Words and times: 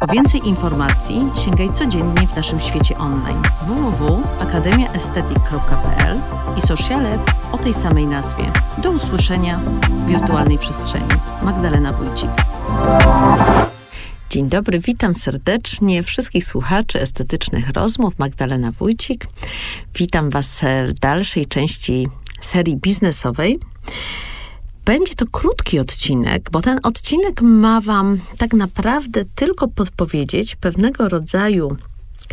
Po 0.00 0.06
więcej 0.06 0.48
informacji 0.48 1.24
sięgaj 1.44 1.72
codziennie 1.72 2.28
w 2.28 2.36
naszym 2.36 2.60
świecie 2.60 2.98
online 2.98 3.42
www.akademiaestetyk.pl 3.66 6.20
i 6.58 6.60
sociale 6.60 7.18
o 7.52 7.58
tej 7.58 7.74
samej 7.74 8.06
nazwie. 8.06 8.52
Do 8.78 8.90
usłyszenia 8.90 9.58
w 9.58 10.06
wirtualnej 10.06 10.58
przestrzeni. 10.58 11.08
Magdalena 11.42 11.92
Wójcik. 11.92 12.30
Dzień 14.30 14.48
dobry, 14.48 14.78
witam 14.78 15.14
serdecznie 15.14 16.02
wszystkich 16.02 16.44
słuchaczy 16.44 17.00
estetycznych 17.00 17.70
rozmów. 17.70 18.18
Magdalena 18.18 18.72
Wójcik. 18.72 19.26
Witam 19.94 20.30
Was 20.30 20.60
w 20.88 20.92
dalszej 20.98 21.46
części 21.46 22.08
serii 22.40 22.76
biznesowej. 22.76 23.60
Będzie 24.84 25.14
to 25.14 25.26
krótki 25.26 25.78
odcinek, 25.78 26.50
bo 26.50 26.60
ten 26.60 26.80
odcinek 26.82 27.42
ma 27.42 27.80
Wam 27.80 28.18
tak 28.38 28.52
naprawdę 28.52 29.24
tylko 29.34 29.68
podpowiedzieć 29.68 30.56
pewnego 30.56 31.08
rodzaju 31.08 31.76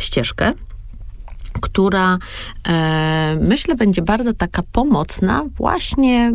ścieżkę, 0.00 0.52
która 1.60 2.18
e, 2.68 3.38
myślę 3.40 3.74
będzie 3.74 4.02
bardzo 4.02 4.32
taka 4.32 4.62
pomocna 4.72 5.44
właśnie 5.56 6.32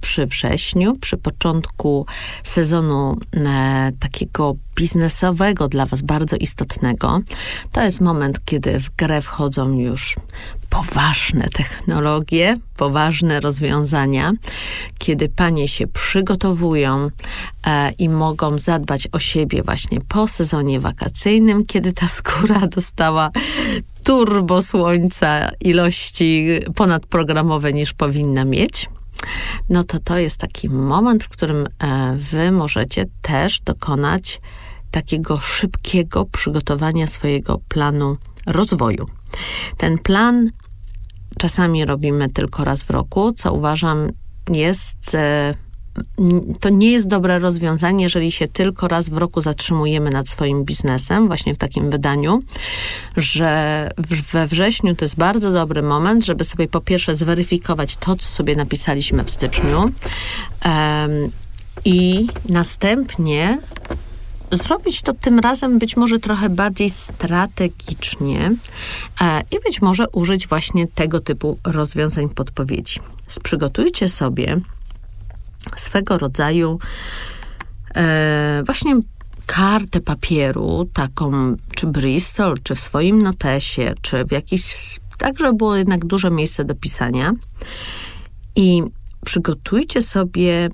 przy 0.00 0.26
wrześniu, 0.26 0.96
przy 0.96 1.16
początku 1.16 2.06
sezonu 2.42 3.18
e, 3.32 3.92
takiego 4.00 4.54
biznesowego 4.74 5.68
dla 5.68 5.86
Was 5.86 6.02
bardzo 6.02 6.36
istotnego. 6.36 7.20
To 7.72 7.82
jest 7.82 8.00
moment, 8.00 8.44
kiedy 8.44 8.80
w 8.80 8.96
grę 8.96 9.22
wchodzą 9.22 9.72
już 9.78 10.16
poważne 10.70 11.48
technologie, 11.48 12.56
poważne 12.76 13.40
rozwiązania, 13.40 14.32
kiedy 15.06 15.28
panie 15.28 15.68
się 15.68 15.86
przygotowują 15.86 17.10
e, 17.66 17.92
i 17.92 18.08
mogą 18.08 18.58
zadbać 18.58 19.08
o 19.12 19.18
siebie 19.18 19.62
właśnie 19.62 20.00
po 20.00 20.28
sezonie 20.28 20.80
wakacyjnym, 20.80 21.66
kiedy 21.66 21.92
ta 21.92 22.06
skóra 22.08 22.66
dostała 22.66 23.30
turbo 24.04 24.62
słońca 24.62 25.50
ilości 25.60 26.46
ponadprogramowe 26.74 27.72
niż 27.72 27.92
powinna 27.92 28.44
mieć 28.44 28.88
no 29.68 29.84
to 29.84 29.98
to 29.98 30.18
jest 30.18 30.36
taki 30.40 30.68
moment, 30.68 31.24
w 31.24 31.28
którym 31.28 31.66
e, 31.66 32.14
wy 32.16 32.52
możecie 32.52 33.06
też 33.22 33.60
dokonać 33.60 34.40
takiego 34.90 35.38
szybkiego 35.38 36.24
przygotowania 36.24 37.06
swojego 37.06 37.60
planu 37.68 38.16
rozwoju. 38.46 39.06
Ten 39.76 39.98
plan 39.98 40.50
czasami 41.38 41.84
robimy 41.84 42.30
tylko 42.30 42.64
raz 42.64 42.82
w 42.82 42.90
roku, 42.90 43.32
co 43.32 43.52
uważam 43.52 44.10
jest 44.48 45.14
e, 45.14 45.54
to 46.60 46.68
nie 46.68 46.92
jest 46.92 47.08
dobre 47.08 47.38
rozwiązanie, 47.38 48.04
jeżeli 48.04 48.32
się 48.32 48.48
tylko 48.48 48.88
raz 48.88 49.08
w 49.08 49.16
roku 49.16 49.40
zatrzymujemy 49.40 50.10
nad 50.10 50.28
swoim 50.28 50.64
biznesem, 50.64 51.26
właśnie 51.26 51.54
w 51.54 51.58
takim 51.58 51.90
wydaniu, 51.90 52.42
że 53.16 53.90
we 54.32 54.46
wrześniu 54.46 54.94
to 54.94 55.04
jest 55.04 55.16
bardzo 55.16 55.52
dobry 55.52 55.82
moment, 55.82 56.24
żeby 56.24 56.44
sobie 56.44 56.68
po 56.68 56.80
pierwsze 56.80 57.16
zweryfikować 57.16 57.96
to, 57.96 58.16
co 58.16 58.28
sobie 58.28 58.56
napisaliśmy 58.56 59.24
w 59.24 59.30
styczniu 59.30 59.80
um, 59.80 61.30
i 61.84 62.26
następnie 62.48 63.58
zrobić 64.50 65.02
to 65.02 65.12
tym 65.12 65.38
razem 65.38 65.78
być 65.78 65.96
może 65.96 66.18
trochę 66.18 66.48
bardziej 66.48 66.90
strategicznie 66.90 68.52
e, 69.20 69.42
i 69.50 69.60
być 69.64 69.82
może 69.82 70.08
użyć 70.08 70.48
właśnie 70.48 70.86
tego 70.86 71.20
typu 71.20 71.58
rozwiązań 71.64 72.28
podpowiedzi. 72.28 73.00
Przygotujcie 73.42 74.08
sobie 74.08 74.60
swego 75.76 76.18
rodzaju 76.18 76.78
e, 77.94 78.62
właśnie 78.66 78.96
kartę 79.46 80.00
papieru, 80.00 80.88
taką 80.92 81.56
czy 81.74 81.86
Bristol, 81.86 82.56
czy 82.62 82.74
w 82.74 82.80
swoim 82.80 83.22
notesie, 83.22 83.94
czy 84.02 84.24
w 84.24 84.32
jakiś, 84.32 84.74
tak 85.18 85.38
żeby 85.38 85.52
było 85.52 85.76
jednak 85.76 86.04
duże 86.04 86.30
miejsce 86.30 86.64
do 86.64 86.74
pisania. 86.74 87.32
I 88.56 88.82
przygotujcie 89.24 90.02
sobie 90.02 90.68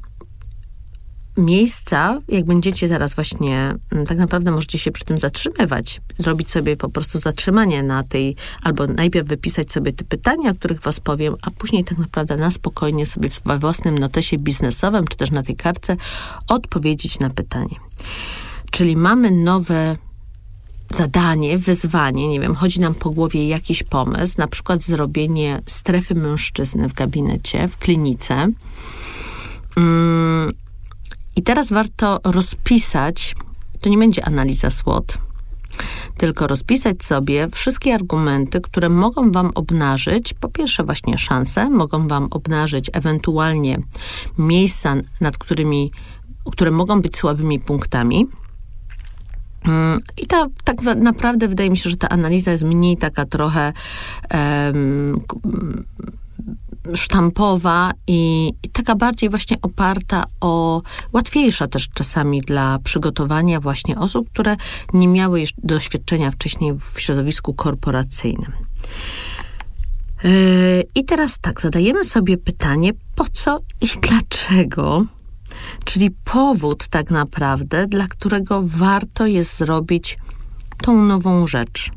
miejsca, 1.36 2.20
jak 2.28 2.44
będziecie 2.44 2.88
teraz 2.88 3.14
właśnie, 3.14 3.74
mm, 3.92 4.06
tak 4.06 4.18
naprawdę 4.18 4.50
możecie 4.50 4.78
się 4.78 4.90
przy 4.90 5.04
tym 5.04 5.18
zatrzymywać, 5.18 6.00
zrobić 6.18 6.50
sobie 6.50 6.76
po 6.76 6.88
prostu 6.88 7.18
zatrzymanie 7.18 7.82
na 7.82 8.02
tej, 8.02 8.36
albo 8.62 8.86
najpierw 8.86 9.28
wypisać 9.28 9.72
sobie 9.72 9.92
te 9.92 10.04
pytania, 10.04 10.50
o 10.50 10.54
których 10.54 10.80
was 10.80 11.00
powiem, 11.00 11.34
a 11.42 11.50
później 11.50 11.84
tak 11.84 11.98
naprawdę 11.98 12.36
na 12.36 12.50
spokojnie 12.50 13.06
sobie 13.06 13.28
we 13.44 13.58
własnym 13.58 13.98
notesie 13.98 14.38
biznesowym, 14.38 15.06
czy 15.06 15.16
też 15.16 15.30
na 15.30 15.42
tej 15.42 15.56
kartce 15.56 15.96
odpowiedzieć 16.48 17.18
na 17.18 17.30
pytanie. 17.30 17.76
Czyli 18.70 18.96
mamy 18.96 19.30
nowe 19.30 19.96
zadanie, 20.94 21.58
wyzwanie, 21.58 22.28
nie 22.28 22.40
wiem, 22.40 22.54
chodzi 22.54 22.80
nam 22.80 22.94
po 22.94 23.10
głowie 23.10 23.48
jakiś 23.48 23.82
pomysł, 23.82 24.34
na 24.38 24.48
przykład 24.48 24.82
zrobienie 24.82 25.62
strefy 25.66 26.14
mężczyzny 26.14 26.88
w 26.88 26.92
gabinecie, 26.92 27.68
w 27.68 27.76
klinice. 27.76 28.48
Mm, 29.76 30.52
i 31.36 31.42
teraz 31.42 31.70
warto 31.70 32.20
rozpisać, 32.24 33.34
to 33.80 33.88
nie 33.88 33.98
będzie 33.98 34.24
analiza 34.24 34.70
SWOT, 34.70 35.18
tylko 36.16 36.46
rozpisać 36.46 37.04
sobie 37.04 37.48
wszystkie 37.48 37.94
argumenty, 37.94 38.60
które 38.60 38.88
mogą 38.88 39.32
Wam 39.32 39.50
obnażyć, 39.54 40.34
po 40.34 40.48
pierwsze, 40.48 40.84
właśnie 40.84 41.18
szanse, 41.18 41.70
mogą 41.70 42.08
Wam 42.08 42.28
obnażyć 42.30 42.90
ewentualnie 42.92 43.78
miejsca, 44.38 44.94
nad 45.20 45.38
którymi, 45.38 45.90
które 46.52 46.70
mogą 46.70 47.02
być 47.02 47.16
słabymi 47.16 47.60
punktami. 47.60 48.26
Mm, 49.64 50.00
I 50.16 50.26
ta, 50.26 50.46
tak 50.64 50.82
naprawdę 50.96 51.48
wydaje 51.48 51.70
mi 51.70 51.76
się, 51.76 51.90
że 51.90 51.96
ta 51.96 52.08
analiza 52.08 52.52
jest 52.52 52.64
mniej 52.64 52.96
taka 52.96 53.24
trochę 53.24 53.72
um, 54.34 55.20
sztampowa 56.94 57.92
i, 58.06 58.52
i, 58.62 58.68
taka 58.68 58.94
bardziej 58.94 59.30
właśnie 59.30 59.56
oparta 59.62 60.24
o, 60.40 60.82
łatwiejsza 61.12 61.66
też 61.66 61.88
czasami 61.94 62.40
dla 62.40 62.78
przygotowania 62.78 63.60
właśnie 63.60 63.98
osób, 63.98 64.30
które 64.30 64.56
nie 64.92 65.08
miały 65.08 65.42
doświadczenia 65.58 66.30
wcześniej 66.30 66.74
w 66.78 67.00
środowisku 67.00 67.54
korporacyjnym. 67.54 68.52
Yy, 70.24 70.84
I 70.94 71.04
teraz 71.04 71.38
tak, 71.38 71.60
zadajemy 71.60 72.04
sobie 72.04 72.38
pytanie, 72.38 72.92
po 73.14 73.24
co 73.32 73.58
i 73.80 73.86
dlaczego, 74.02 75.04
czyli 75.84 76.10
powód 76.10 76.88
tak 76.88 77.10
naprawdę, 77.10 77.86
dla 77.86 78.06
którego 78.06 78.62
warto 78.64 79.26
jest 79.26 79.56
zrobić 79.56 80.18
tą 80.82 81.04
nową 81.04 81.46
rzecz. 81.46 81.90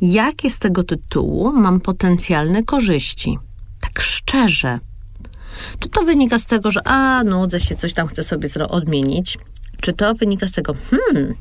Jakie 0.00 0.50
z 0.50 0.58
tego 0.58 0.84
tytułu 0.84 1.52
mam 1.52 1.80
potencjalne 1.80 2.62
korzyści? 2.62 3.38
Tak 3.94 4.02
szczerze. 4.02 4.78
Czy 5.78 5.88
to 5.88 6.02
wynika 6.02 6.38
z 6.38 6.46
tego, 6.46 6.70
że 6.70 6.88
a, 6.88 7.24
nudzę 7.24 7.60
się, 7.60 7.74
coś 7.74 7.92
tam 7.92 8.08
chcę 8.08 8.22
sobie 8.22 8.48
odmienić? 8.68 9.38
Czy 9.80 9.92
to 9.92 10.14
wynika 10.14 10.48
z 10.48 10.52
tego, 10.52 10.74
hmm, 10.90 11.34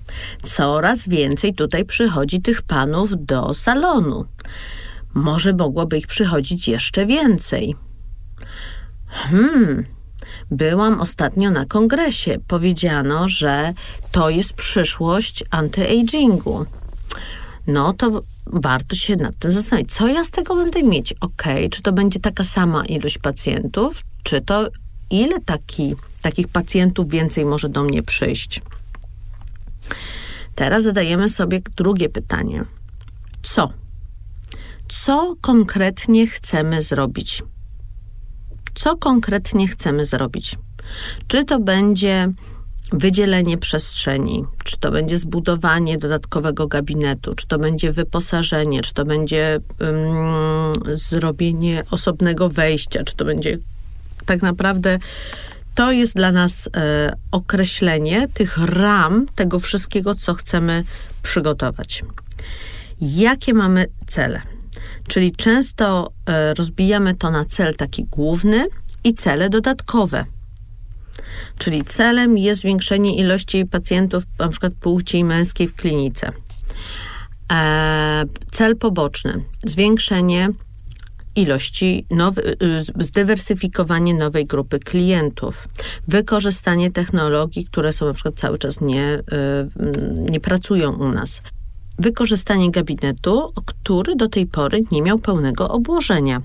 coraz 0.43 1.07
więcej 1.07 1.53
tutaj 1.53 1.85
przychodzi 1.85 2.41
tych 2.41 2.61
panów 2.61 3.25
do 3.25 3.53
salonu. 3.53 4.25
Może 5.13 5.53
mogłoby 5.53 5.97
ich 5.97 6.07
przychodzić 6.07 6.67
jeszcze 6.67 7.05
więcej. 7.05 7.75
Hmm, 9.07 9.85
byłam 10.51 11.01
ostatnio 11.01 11.51
na 11.51 11.65
kongresie. 11.65 12.37
Powiedziano, 12.47 13.27
że 13.27 13.73
to 14.11 14.29
jest 14.29 14.53
przyszłość 14.53 15.43
anty-agingu. 15.51 16.65
No 17.67 17.93
to 17.93 18.23
warto 18.45 18.95
się 18.95 19.15
nad 19.15 19.39
tym 19.39 19.51
zastanowić, 19.51 19.93
co 19.93 20.07
ja 20.07 20.23
z 20.23 20.31
tego 20.31 20.55
będę 20.55 20.83
mieć. 20.83 21.13
Ok, 21.21 21.43
czy 21.71 21.81
to 21.81 21.93
będzie 21.93 22.19
taka 22.19 22.43
sama 22.43 22.85
ilość 22.85 23.17
pacjentów, 23.17 24.01
czy 24.23 24.41
to 24.41 24.67
ile 25.09 25.39
taki, 25.39 25.95
takich 26.21 26.47
pacjentów 26.47 27.09
więcej 27.09 27.45
może 27.45 27.69
do 27.69 27.83
mnie 27.83 28.03
przyjść. 28.03 28.61
Teraz 30.55 30.83
zadajemy 30.83 31.29
sobie 31.29 31.61
drugie 31.77 32.09
pytanie. 32.09 32.65
Co? 33.41 33.73
Co 34.89 35.35
konkretnie 35.41 36.27
chcemy 36.27 36.81
zrobić? 36.81 37.43
Co 38.73 38.97
konkretnie 38.97 39.67
chcemy 39.67 40.05
zrobić? 40.05 40.55
Czy 41.27 41.45
to 41.45 41.59
będzie 41.59 42.33
wydzielenie 42.91 43.57
przestrzeni, 43.57 44.45
czy 44.63 44.77
to 44.77 44.91
będzie 44.91 45.17
zbudowanie 45.17 45.97
dodatkowego 45.97 46.67
gabinetu, 46.67 47.35
czy 47.35 47.47
to 47.47 47.59
będzie 47.59 47.91
wyposażenie, 47.91 48.81
czy 48.81 48.93
to 48.93 49.05
będzie 49.05 49.59
um, 49.79 50.97
zrobienie 50.97 51.83
osobnego 51.91 52.49
wejścia, 52.49 53.03
czy 53.03 53.15
to 53.15 53.25
będzie 53.25 53.57
tak 54.25 54.41
naprawdę 54.41 54.99
to 55.75 55.91
jest 55.91 56.15
dla 56.15 56.31
nas 56.31 56.69
e, 56.75 57.13
określenie 57.31 58.27
tych 58.33 58.57
ram 58.57 59.25
tego 59.35 59.59
wszystkiego, 59.59 60.15
co 60.15 60.33
chcemy 60.33 60.83
przygotować. 61.23 62.03
Jakie 63.01 63.53
mamy 63.53 63.85
cele? 64.07 64.41
Czyli 65.07 65.31
często 65.31 66.11
e, 66.25 66.53
rozbijamy 66.53 67.15
to 67.15 67.31
na 67.31 67.45
cel 67.45 67.75
taki 67.75 68.03
główny 68.03 68.67
i 69.03 69.13
cele 69.13 69.49
dodatkowe. 69.49 70.25
Czyli 71.57 71.83
celem 71.83 72.37
jest 72.37 72.61
zwiększenie 72.61 73.17
ilości 73.17 73.65
pacjentów, 73.65 74.23
przykład 74.49 74.73
płci 74.73 75.23
męskiej 75.23 75.67
w 75.67 75.75
klinice. 75.75 76.31
E, 77.51 78.23
cel 78.51 78.77
poboczny 78.77 79.43
zwiększenie 79.65 80.49
ilości, 81.35 82.05
nowy, 82.09 82.55
y, 82.99 83.03
zdywersyfikowanie 83.03 84.13
nowej 84.13 84.45
grupy 84.45 84.79
klientów, 84.79 85.67
wykorzystanie 86.07 86.91
technologii, 86.91 87.65
które 87.65 87.93
są 87.93 88.05
na 88.05 88.13
przykład 88.13 88.35
cały 88.35 88.57
czas 88.57 88.81
nie, 88.81 89.19
y, 89.19 90.31
nie 90.31 90.39
pracują 90.39 90.91
u 90.91 91.09
nas. 91.09 91.41
Wykorzystanie 91.99 92.71
gabinetu, 92.71 93.53
który 93.65 94.15
do 94.15 94.27
tej 94.27 94.45
pory 94.45 94.81
nie 94.91 95.01
miał 95.01 95.19
pełnego 95.19 95.69
obłożenia. 95.69 96.41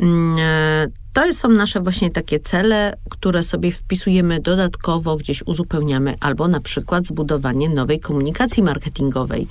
Mm, 0.00 0.36
e, 0.40 0.86
to 1.12 1.32
są 1.32 1.48
nasze 1.48 1.80
właśnie 1.80 2.10
takie 2.10 2.40
cele, 2.40 2.96
które 3.10 3.42
sobie 3.42 3.72
wpisujemy 3.72 4.40
dodatkowo, 4.40 5.16
gdzieś 5.16 5.42
uzupełniamy, 5.46 6.16
albo 6.20 6.48
na 6.48 6.60
przykład 6.60 7.06
zbudowanie 7.06 7.68
nowej 7.68 8.00
komunikacji 8.00 8.62
marketingowej, 8.62 9.48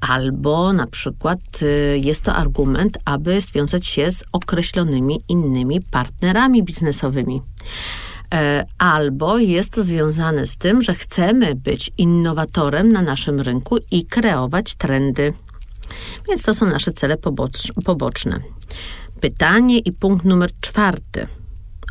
albo 0.00 0.72
na 0.72 0.86
przykład 0.86 1.38
y, 1.62 2.00
jest 2.04 2.22
to 2.22 2.34
argument, 2.34 2.98
aby 3.04 3.40
związać 3.40 3.86
się 3.86 4.10
z 4.10 4.24
określonymi 4.32 5.20
innymi 5.28 5.80
partnerami 5.80 6.62
biznesowymi 6.62 7.42
e, 8.34 8.64
albo 8.78 9.38
jest 9.38 9.72
to 9.72 9.82
związane 9.82 10.46
z 10.46 10.56
tym, 10.56 10.82
że 10.82 10.94
chcemy 10.94 11.54
być 11.54 11.90
innowatorem 11.98 12.92
na 12.92 13.02
naszym 13.02 13.40
rynku 13.40 13.76
i 13.90 14.06
kreować 14.06 14.74
trendy. 14.74 15.32
Więc 16.28 16.42
to 16.42 16.54
są 16.54 16.66
nasze 16.66 16.92
cele 16.92 17.16
poboczne. 17.84 18.40
Pytanie 19.26 19.78
i 19.78 19.92
punkt 19.92 20.24
numer 20.24 20.50
czwarty. 20.60 21.26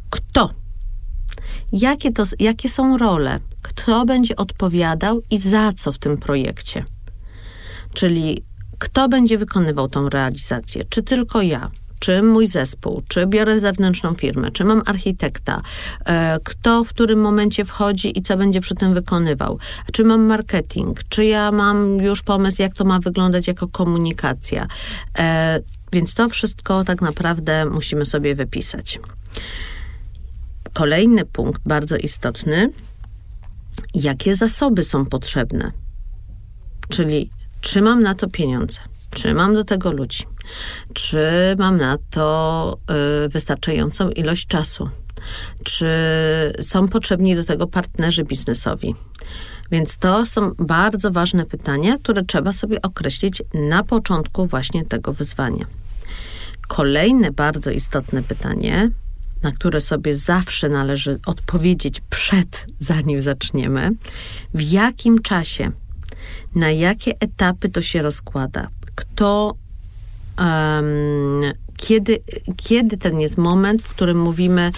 Kto? 0.09 0.53
Jakie, 1.71 2.11
to, 2.11 2.23
jakie 2.39 2.69
są 2.69 2.97
role? 2.97 3.39
Kto 3.61 4.05
będzie 4.05 4.35
odpowiadał 4.35 5.21
i 5.31 5.37
za 5.37 5.71
co 5.71 5.91
w 5.91 5.97
tym 5.97 6.17
projekcie? 6.17 6.85
Czyli 7.93 8.43
kto 8.79 9.09
będzie 9.09 9.37
wykonywał 9.37 9.87
tą 9.87 10.09
realizację? 10.09 10.85
Czy 10.89 11.03
tylko 11.03 11.41
ja? 11.41 11.71
Czy 11.99 12.23
mój 12.23 12.47
zespół? 12.47 13.01
Czy 13.07 13.27
biorę 13.27 13.59
zewnętrzną 13.59 14.13
firmę? 14.13 14.51
Czy 14.51 14.63
mam 14.63 14.81
architekta? 14.85 15.61
E, 16.05 16.39
kto 16.43 16.83
w 16.83 16.89
którym 16.89 17.19
momencie 17.19 17.65
wchodzi 17.65 18.19
i 18.19 18.21
co 18.21 18.37
będzie 18.37 18.61
przy 18.61 18.75
tym 18.75 18.93
wykonywał? 18.93 19.59
Czy 19.93 20.03
mam 20.03 20.21
marketing? 20.21 20.99
Czy 21.09 21.25
ja 21.25 21.51
mam 21.51 21.97
już 21.97 22.21
pomysł, 22.21 22.61
jak 22.61 22.73
to 22.73 22.85
ma 22.85 22.99
wyglądać 22.99 23.47
jako 23.47 23.67
komunikacja? 23.67 24.67
Więc 25.95 26.13
to 26.13 26.29
wszystko 26.29 26.83
tak 26.83 27.01
naprawdę 27.01 27.65
musimy 27.65 28.05
sobie 28.05 28.35
wypisać. 28.35 28.99
Kolejny 30.73 31.25
punkt 31.25 31.61
bardzo 31.65 31.97
istotny, 31.97 32.71
jakie 33.93 34.35
zasoby 34.35 34.83
są 34.83 35.05
potrzebne. 35.05 35.71
Czyli 36.89 37.29
czy 37.61 37.81
mam 37.81 38.03
na 38.03 38.15
to 38.15 38.29
pieniądze, 38.29 38.79
czy 39.09 39.33
mam 39.33 39.55
do 39.55 39.63
tego 39.63 39.91
ludzi, 39.91 40.23
czy 40.93 41.19
mam 41.57 41.77
na 41.77 41.97
to 42.09 42.77
y, 43.25 43.29
wystarczającą 43.29 44.09
ilość 44.09 44.47
czasu, 44.47 44.89
czy 45.63 45.89
są 46.61 46.87
potrzebni 46.87 47.35
do 47.35 47.43
tego 47.43 47.67
partnerzy 47.67 48.23
biznesowi. 48.23 48.95
Więc 49.71 49.97
to 49.97 50.25
są 50.25 50.51
bardzo 50.57 51.11
ważne 51.11 51.45
pytania, 51.45 51.97
które 51.97 52.23
trzeba 52.23 52.53
sobie 52.53 52.81
określić 52.81 53.43
na 53.53 53.83
początku 53.83 54.47
właśnie 54.47 54.85
tego 54.85 55.13
wyzwania. 55.13 55.65
Kolejne 56.67 57.31
bardzo 57.31 57.71
istotne 57.71 58.23
pytanie, 58.23 58.91
na 59.43 59.51
które 59.51 59.81
sobie 59.81 60.15
zawsze 60.15 60.69
należy 60.69 61.19
odpowiedzieć 61.25 62.01
przed, 62.09 62.65
zanim 62.79 63.21
zaczniemy, 63.21 63.91
w 64.53 64.61
jakim 64.61 65.21
czasie, 65.21 65.71
na 66.55 66.71
jakie 66.71 67.13
etapy 67.19 67.69
to 67.69 67.81
się 67.81 68.01
rozkłada, 68.01 68.67
kto 68.95 69.55
um, 70.39 71.53
kiedy, 71.87 72.19
kiedy 72.57 72.97
ten 72.97 73.19
jest 73.19 73.37
moment, 73.37 73.81
w 73.81 73.89
którym 73.89 74.19
mówimy, 74.19 74.71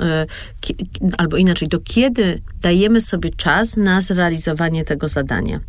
e, 0.00 0.26
albo 1.18 1.36
inaczej, 1.36 1.68
do 1.68 1.80
kiedy 1.80 2.42
dajemy 2.62 3.00
sobie 3.00 3.30
czas 3.30 3.76
na 3.76 4.00
zrealizowanie 4.00 4.84
tego 4.84 5.08
zadania. 5.08 5.60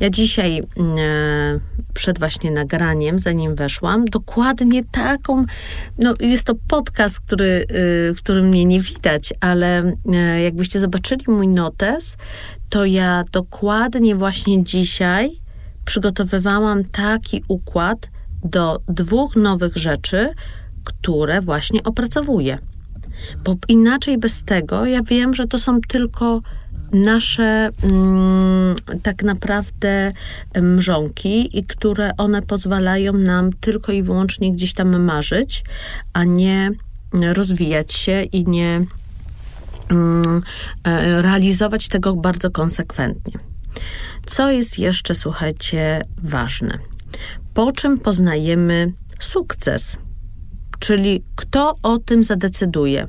Ja 0.00 0.10
dzisiaj 0.10 0.62
mm, 0.76 0.98
e, 0.98 1.60
przed 1.94 2.18
właśnie 2.18 2.50
nagraniem, 2.50 3.18
zanim 3.18 3.54
weszłam, 3.54 4.04
dokładnie 4.04 4.84
taką, 4.84 5.44
no 5.98 6.14
jest 6.20 6.44
to 6.44 6.54
podcast, 6.68 7.20
który, 7.20 7.46
e, 7.50 7.64
w 8.14 8.18
którym 8.18 8.46
mnie 8.46 8.64
nie 8.64 8.80
widać, 8.80 9.34
ale 9.40 9.96
jakbyście 10.44 10.80
zobaczyli 10.80 11.24
mój 11.28 11.48
notes, 11.48 12.16
to 12.68 12.84
ja 12.84 13.24
dokładnie 13.32 14.16
właśnie 14.16 14.64
dzisiaj 14.64 15.40
przygotowywałam 15.84 16.84
taki 16.84 17.44
układ, 17.48 18.13
do 18.44 18.78
dwóch 18.88 19.36
nowych 19.36 19.76
rzeczy, 19.76 20.30
które 20.84 21.40
właśnie 21.40 21.82
opracowuję. 21.82 22.58
Bo 23.44 23.54
inaczej 23.68 24.18
bez 24.18 24.44
tego 24.44 24.86
ja 24.86 25.02
wiem, 25.02 25.34
że 25.34 25.46
to 25.46 25.58
są 25.58 25.80
tylko 25.80 26.40
nasze 26.92 27.70
mm, 27.82 28.74
tak 29.02 29.22
naprawdę 29.22 30.12
mrzonki, 30.62 31.58
i 31.58 31.64
które 31.64 32.10
one 32.16 32.42
pozwalają 32.42 33.12
nam 33.12 33.52
tylko 33.52 33.92
i 33.92 34.02
wyłącznie 34.02 34.52
gdzieś 34.52 34.72
tam 34.72 35.02
marzyć, 35.02 35.64
a 36.12 36.24
nie 36.24 36.70
rozwijać 37.12 37.92
się 37.92 38.22
i 38.22 38.44
nie 38.44 38.84
mm, 39.88 40.42
e, 40.84 41.22
realizować 41.22 41.88
tego 41.88 42.16
bardzo 42.16 42.50
konsekwentnie. 42.50 43.38
Co 44.26 44.50
jest 44.50 44.78
jeszcze, 44.78 45.14
słuchajcie, 45.14 46.02
ważne? 46.22 46.78
Po 47.54 47.72
czym 47.72 47.98
poznajemy 47.98 48.92
sukces. 49.18 49.98
Czyli 50.78 51.24
kto 51.36 51.76
o 51.82 51.98
tym 51.98 52.24
zadecyduje? 52.24 53.06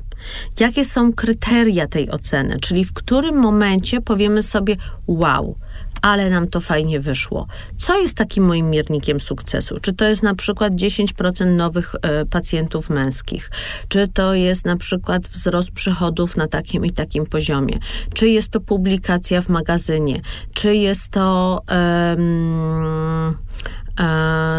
Jakie 0.60 0.84
są 0.84 1.12
kryteria 1.12 1.86
tej 1.86 2.10
oceny? 2.10 2.60
Czyli 2.60 2.84
w 2.84 2.92
którym 2.92 3.36
momencie 3.36 4.00
powiemy 4.00 4.42
sobie: 4.42 4.76
Wow, 5.06 5.58
ale 6.02 6.30
nam 6.30 6.48
to 6.48 6.60
fajnie 6.60 7.00
wyszło. 7.00 7.46
Co 7.78 8.00
jest 8.00 8.16
takim 8.16 8.44
moim 8.44 8.70
miernikiem 8.70 9.20
sukcesu? 9.20 9.78
Czy 9.80 9.92
to 9.92 10.04
jest 10.04 10.22
na 10.22 10.34
przykład 10.34 10.72
10% 10.72 11.46
nowych 11.46 11.94
e, 12.02 12.26
pacjentów 12.26 12.90
męskich? 12.90 13.50
Czy 13.88 14.08
to 14.08 14.34
jest 14.34 14.64
na 14.64 14.76
przykład 14.76 15.28
wzrost 15.28 15.70
przychodów 15.70 16.36
na 16.36 16.48
takim 16.48 16.86
i 16.86 16.90
takim 16.90 17.26
poziomie? 17.26 17.78
Czy 18.14 18.28
jest 18.28 18.50
to 18.50 18.60
publikacja 18.60 19.42
w 19.42 19.48
magazynie? 19.48 20.20
Czy 20.54 20.74
jest 20.74 21.08
to. 21.08 21.62
Um, 21.70 23.36
E, 23.36 23.45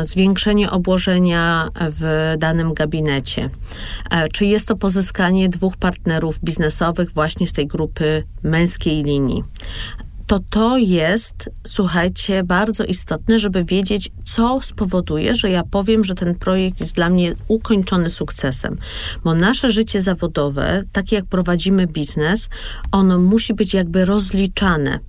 zwiększenie 0.03 0.71
obłożenia 0.71 1.69
w 1.79 2.33
danym 2.37 2.73
gabinecie. 2.73 3.49
E, 4.11 4.27
czy 4.27 4.45
jest 4.45 4.67
to 4.67 4.75
pozyskanie 4.75 5.49
dwóch 5.49 5.77
partnerów 5.77 6.39
biznesowych 6.43 7.13
właśnie 7.13 7.47
z 7.47 7.53
tej 7.53 7.67
grupy 7.67 8.23
męskiej 8.43 9.03
linii? 9.03 9.43
to 10.27 10.39
to 10.49 10.77
jest, 10.77 11.49
słuchajcie, 11.67 12.43
bardzo 12.43 12.83
istotne, 12.83 13.39
żeby 13.39 13.63
wiedzieć, 13.63 14.11
co 14.23 14.59
spowoduje, 14.61 15.35
że 15.35 15.49
ja 15.49 15.63
powiem, 15.63 16.03
że 16.03 16.15
ten 16.15 16.35
projekt 16.35 16.79
jest 16.79 16.95
dla 16.95 17.09
mnie 17.09 17.35
ukończony 17.47 18.09
sukcesem. 18.09 18.77
Bo 19.23 19.35
nasze 19.35 19.71
życie 19.71 20.01
zawodowe, 20.01 20.83
takie 20.91 21.15
jak 21.15 21.25
prowadzimy 21.25 21.87
biznes, 21.87 22.49
ono 22.91 23.17
musi 23.17 23.53
być 23.53 23.73
jakby 23.73 24.05
rozliczane. 24.05 24.99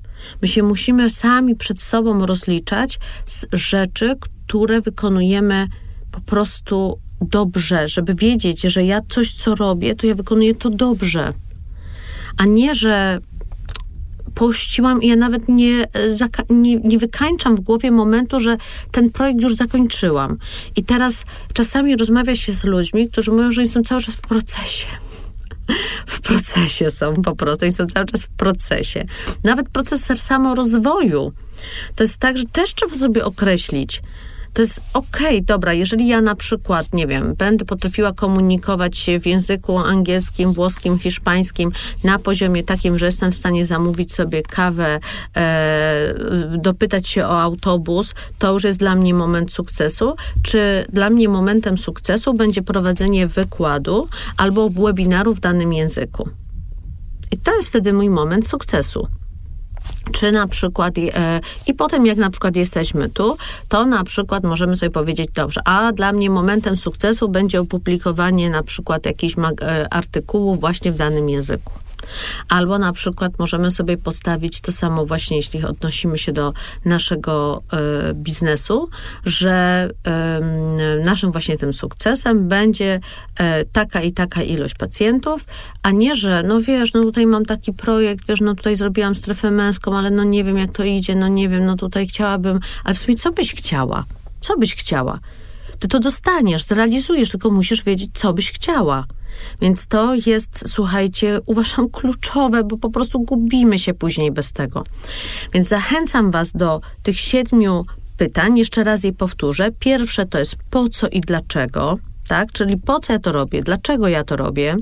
My 0.42 0.48
się 0.48 0.62
musimy 0.62 1.10
sami 1.10 1.56
przed 1.56 1.82
sobą 1.82 2.26
rozliczać 2.26 2.98
z 3.26 3.46
rzeczy, 3.52 4.16
które 4.46 4.80
wykonujemy 4.80 5.66
po 6.10 6.20
prostu 6.20 6.98
dobrze, 7.20 7.88
żeby 7.88 8.14
wiedzieć, 8.14 8.60
że 8.60 8.84
ja 8.84 9.00
coś, 9.08 9.32
co 9.32 9.54
robię, 9.54 9.94
to 9.94 10.06
ja 10.06 10.14
wykonuję 10.14 10.54
to 10.54 10.70
dobrze. 10.70 11.32
A 12.36 12.44
nie, 12.44 12.74
że 12.74 13.18
pościłam 14.34 15.02
i 15.02 15.08
ja 15.08 15.16
nawet 15.16 15.48
nie, 15.48 15.84
nie, 16.50 16.76
nie 16.76 16.98
wykańczam 16.98 17.56
w 17.56 17.60
głowie 17.60 17.90
momentu, 17.90 18.40
że 18.40 18.56
ten 18.90 19.10
projekt 19.10 19.42
już 19.42 19.54
zakończyłam. 19.54 20.38
I 20.76 20.84
teraz 20.84 21.24
czasami 21.52 21.96
rozmawia 21.96 22.36
się 22.36 22.52
z 22.52 22.64
ludźmi, 22.64 23.08
którzy 23.08 23.32
mówią, 23.32 23.52
że 23.52 23.60
oni 23.60 23.70
są 23.70 23.82
cały 23.82 24.00
czas 24.00 24.14
w 24.14 24.20
procesie 24.20 24.86
w 26.06 26.20
procesie 26.20 26.90
są 26.90 27.22
po 27.22 27.36
prostu 27.36 27.66
i 27.66 27.72
są 27.72 27.86
cały 27.86 28.06
czas 28.06 28.24
w 28.24 28.28
procesie. 28.28 29.04
Nawet 29.44 29.68
proces 29.68 30.12
samorozwoju. 30.16 31.32
To 31.94 32.02
jest 32.02 32.16
tak, 32.16 32.36
że 32.36 32.44
też 32.44 32.74
trzeba 32.74 32.94
sobie 32.94 33.24
określić, 33.24 34.02
To 34.52 34.62
jest 34.62 34.80
okej, 34.94 35.36
okay, 35.36 35.42
dobra, 35.42 35.72
jeżeli 35.72 36.08
ja 36.08 36.20
na 36.20 36.34
przykład, 36.34 36.92
nie 36.92 37.06
wiem, 37.06 37.34
będę 37.34 37.64
potrafiła 37.64 38.12
komunikować 38.12 38.96
się 38.96 39.20
w 39.20 39.26
języku 39.26 39.78
angielskim, 39.78 40.52
włoskim, 40.52 40.98
hiszpańskim 40.98 41.72
na 42.04 42.18
poziomie 42.18 42.64
takim, 42.64 42.98
że 42.98 43.06
jestem 43.06 43.32
w 43.32 43.34
stanie 43.34 43.66
zamówić 43.66 44.14
sobie 44.14 44.42
kawę, 44.42 45.00
e, 45.36 46.14
dopytać 46.58 47.08
się 47.08 47.26
o 47.26 47.40
autobus, 47.42 48.14
to 48.38 48.52
już 48.52 48.64
jest 48.64 48.78
dla 48.78 48.94
mnie 48.94 49.14
moment 49.14 49.52
sukcesu. 49.52 50.14
Czy 50.42 50.86
dla 50.92 51.10
mnie 51.10 51.28
momentem 51.28 51.78
sukcesu 51.78 52.34
będzie 52.34 52.62
prowadzenie 52.62 53.26
wykładu 53.26 54.08
albo 54.36 54.70
webinaru 54.70 55.34
w 55.34 55.40
danym 55.40 55.72
języku? 55.72 56.28
I 57.30 57.38
to 57.38 57.56
jest 57.56 57.68
wtedy 57.68 57.92
mój 57.92 58.10
moment 58.10 58.48
sukcesu. 58.48 59.08
Czy 60.12 60.32
na 60.32 60.46
przykład, 60.46 60.94
e, 60.98 61.40
i 61.66 61.74
potem 61.74 62.06
jak 62.06 62.18
na 62.18 62.30
przykład 62.30 62.56
jesteśmy 62.56 63.08
tu, 63.08 63.36
to 63.68 63.86
na 63.86 64.04
przykład 64.04 64.44
możemy 64.44 64.76
sobie 64.76 64.90
powiedzieć, 64.90 65.28
dobrze, 65.34 65.60
a 65.64 65.92
dla 65.92 66.12
mnie 66.12 66.30
momentem 66.30 66.76
sukcesu 66.76 67.28
będzie 67.28 67.60
opublikowanie 67.60 68.50
na 68.50 68.62
przykład 68.62 69.06
jakichś 69.06 69.34
e, 69.38 69.92
artykułów 69.92 70.60
właśnie 70.60 70.92
w 70.92 70.96
danym 70.96 71.28
języku. 71.28 71.72
Albo 72.48 72.78
na 72.78 72.92
przykład 72.92 73.38
możemy 73.38 73.70
sobie 73.70 73.96
postawić 73.96 74.60
to 74.60 74.72
samo 74.72 75.06
właśnie, 75.06 75.36
jeśli 75.36 75.64
odnosimy 75.64 76.18
się 76.18 76.32
do 76.32 76.52
naszego 76.84 77.62
y, 78.10 78.14
biznesu, 78.14 78.88
że 79.24 79.88
y, 81.00 81.04
naszym 81.04 81.32
właśnie 81.32 81.58
tym 81.58 81.72
sukcesem 81.72 82.48
będzie 82.48 83.00
y, 83.40 83.64
taka 83.72 84.02
i 84.02 84.12
taka 84.12 84.42
ilość 84.42 84.74
pacjentów, 84.74 85.44
a 85.82 85.90
nie, 85.90 86.16
że 86.16 86.42
no 86.42 86.60
wiesz, 86.60 86.92
no 86.92 87.02
tutaj 87.02 87.26
mam 87.26 87.44
taki 87.44 87.72
projekt, 87.72 88.26
wiesz, 88.28 88.40
no 88.40 88.54
tutaj 88.54 88.76
zrobiłam 88.76 89.14
strefę 89.14 89.50
męską, 89.50 89.96
ale 89.96 90.10
no 90.10 90.24
nie 90.24 90.44
wiem 90.44 90.58
jak 90.58 90.72
to 90.72 90.84
idzie, 90.84 91.14
no 91.14 91.28
nie 91.28 91.48
wiem, 91.48 91.64
no 91.64 91.76
tutaj 91.76 92.06
chciałabym, 92.06 92.60
ale 92.84 92.94
w 92.94 92.98
sumie 92.98 93.16
co 93.16 93.32
byś 93.32 93.54
chciała? 93.54 94.04
Co 94.40 94.58
byś 94.58 94.74
chciała? 94.74 95.20
Ty 95.78 95.88
to 95.88 96.00
dostaniesz, 96.00 96.64
zrealizujesz, 96.64 97.30
tylko 97.30 97.50
musisz 97.50 97.84
wiedzieć, 97.84 98.10
co 98.14 98.32
byś 98.32 98.52
chciała. 98.52 99.04
Więc 99.60 99.86
to 99.86 100.14
jest, 100.26 100.64
słuchajcie, 100.66 101.40
uważam 101.46 101.88
kluczowe, 101.90 102.64
bo 102.64 102.78
po 102.78 102.90
prostu 102.90 103.20
gubimy 103.20 103.78
się 103.78 103.94
później 103.94 104.32
bez 104.32 104.52
tego. 104.52 104.84
Więc 105.52 105.68
zachęcam 105.68 106.30
Was 106.30 106.52
do 106.52 106.80
tych 107.02 107.18
siedmiu 107.18 107.84
pytań. 108.16 108.58
Jeszcze 108.58 108.84
raz 108.84 109.04
je 109.04 109.12
powtórzę. 109.12 109.70
Pierwsze 109.78 110.26
to 110.26 110.38
jest 110.38 110.56
po 110.70 110.88
co 110.88 111.08
i 111.08 111.20
dlaczego. 111.20 111.98
Tak? 112.28 112.52
Czyli 112.52 112.76
po 112.76 113.00
co 113.00 113.12
ja 113.12 113.18
to 113.18 113.32
robię, 113.32 113.62
dlaczego 113.62 114.08
ja 114.08 114.24
to 114.24 114.36
robię. 114.36 114.76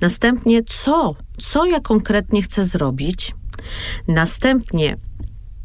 Następnie 0.00 0.62
co, 0.62 1.14
co 1.38 1.66
ja 1.66 1.80
konkretnie 1.80 2.42
chcę 2.42 2.64
zrobić. 2.64 3.34
Następnie 4.08 4.96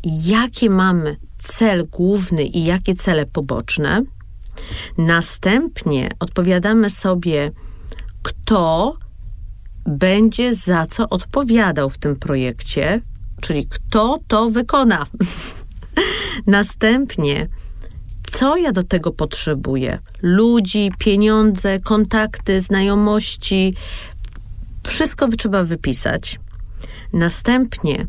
jaki 0.03 0.69
mamy 0.69 1.17
cel 1.37 1.87
główny 1.87 2.43
i 2.43 2.65
jakie 2.65 2.95
cele 2.95 3.25
poboczne. 3.25 4.03
Następnie 4.97 6.09
odpowiadamy 6.19 6.89
sobie, 6.89 7.51
kto 8.23 8.97
będzie 9.85 10.53
za 10.53 10.85
co 10.85 11.09
odpowiadał 11.09 11.89
w 11.89 11.97
tym 11.97 12.15
projekcie, 12.15 13.01
czyli 13.41 13.67
kto 13.67 14.19
to 14.27 14.49
wykona. 14.49 15.05
Następnie, 16.47 17.47
co 18.31 18.57
ja 18.57 18.71
do 18.71 18.83
tego 18.83 19.11
potrzebuję? 19.11 19.99
Ludzi, 20.21 20.91
pieniądze, 20.97 21.79
kontakty, 21.79 22.61
znajomości. 22.61 23.75
Wszystko 24.87 25.27
trzeba 25.27 25.63
wypisać. 25.63 26.39
Następnie, 27.13 28.07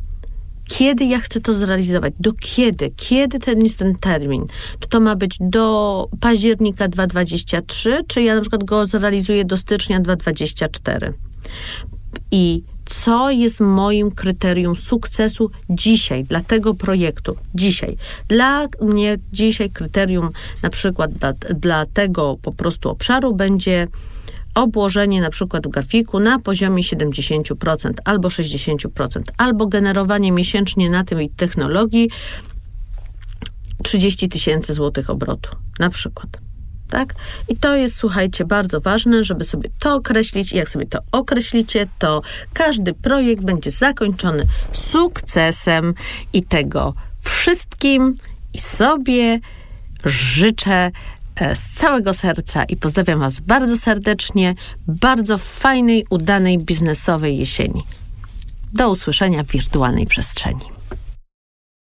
kiedy 0.79 1.05
ja 1.05 1.21
chcę 1.21 1.41
to 1.41 1.55
zrealizować, 1.55 2.15
do 2.21 2.33
kiedy, 2.33 2.91
kiedy 2.97 3.39
ten 3.39 3.63
jest 3.63 3.79
ten 3.79 3.95
termin. 3.95 4.47
Czy 4.79 4.89
to 4.89 5.01
ma 5.01 5.17
być 5.17 5.37
do 5.41 6.09
października 6.21 6.89
2023, 6.89 8.05
czy 8.07 8.23
ja 8.23 8.35
na 8.35 8.41
przykład 8.41 8.65
go 8.65 8.87
zrealizuję 8.87 9.45
do 9.45 9.57
stycznia 9.57 10.01
2024. 10.01 11.15
I 12.31 12.63
co 12.87 13.31
jest 13.31 13.61
moim 13.61 14.11
kryterium 14.11 14.77
sukcesu 14.77 15.51
dzisiaj, 15.71 16.25
dla 16.25 16.41
tego 16.41 16.75
projektu, 16.75 17.37
dzisiaj. 17.55 17.97
Dla 18.29 18.69
mnie 18.81 19.17
dzisiaj 19.33 19.71
kryterium 19.71 20.31
na 20.63 20.71
przykład 20.71 21.13
dla, 21.13 21.33
dla 21.33 21.87
tego 21.87 22.37
po 22.43 22.53
prostu 22.53 22.91
obszaru 22.91 23.35
będzie 23.35 23.89
obłożenie 24.55 25.21
na 25.21 25.31
przykład 25.31 25.67
w 25.67 25.71
grafiku 25.71 26.21
na 26.21 26.39
poziomie 26.39 26.83
70% 26.83 27.93
albo 28.05 28.29
60%, 28.29 29.23
albo 29.39 29.67
generowanie 29.67 30.33
miesięcznie 30.33 30.91
na 30.91 31.05
tej 31.05 31.31
technologii 31.31 32.11
30 33.83 34.29
tysięcy 34.29 34.73
złotych 34.73 35.11
obrotu, 35.11 35.51
na 35.79 35.91
przykład. 35.91 36.39
Tak? 36.91 37.15
I 37.49 37.57
to 37.57 37.77
jest, 37.77 37.97
słuchajcie, 37.97 38.45
bardzo 38.45 38.81
ważne, 38.81 39.25
żeby 39.25 39.45
sobie 39.45 39.71
to 39.79 39.95
określić. 39.95 40.53
Jak 40.53 40.69
sobie 40.69 40.87
to 40.87 40.99
określicie, 41.13 41.89
to 41.99 42.23
każdy 42.53 42.95
projekt 42.95 43.43
będzie 43.43 43.71
zakończony 43.71 44.47
sukcesem 44.73 45.95
i 46.33 46.45
tego 46.45 46.95
wszystkim 47.21 48.17
i 48.55 48.59
sobie 48.59 49.41
życzę 50.05 50.91
z 51.55 51.75
całego 51.75 52.15
serca 52.15 52.65
i 52.65 52.77
pozdrawiam 52.77 53.21
Was 53.21 53.41
bardzo 53.41 53.77
serdecznie, 53.77 54.55
bardzo 54.87 55.39
fajnej, 55.39 56.07
udanej 56.11 56.59
biznesowej 56.59 57.39
jesieni. 57.39 57.83
Do 58.73 58.91
usłyszenia 58.91 59.45
w 59.45 59.47
wirtualnej 59.47 60.07
przestrzeni. 60.07 60.80